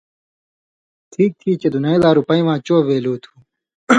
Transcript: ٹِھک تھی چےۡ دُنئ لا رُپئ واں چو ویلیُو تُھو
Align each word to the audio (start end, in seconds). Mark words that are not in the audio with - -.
ٹِھک 1.11 1.31
تھی 1.39 1.51
چےۡ 1.59 1.71
دُنئ 1.73 1.95
لا 2.01 2.09
رُپئ 2.17 2.41
واں 2.45 2.57
چو 2.65 2.75
ویلیُو 2.87 3.15
تُھو 3.23 3.33